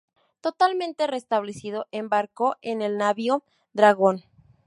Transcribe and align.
Totalmente 0.41 1.05
restablecido, 1.05 1.85
embarcó 1.91 2.57
en 2.63 2.81
el 2.81 2.97
navío 2.97 3.43
"Dragón". 3.71 4.23